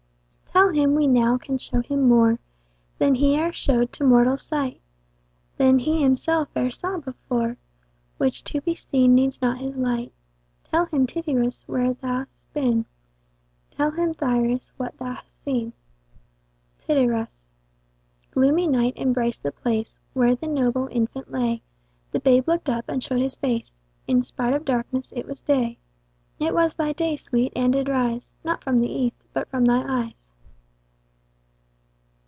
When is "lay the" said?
21.31-22.19